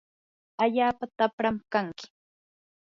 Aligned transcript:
allaapa 0.63 1.05
tapram 1.17 1.57
kanki. 1.71 2.05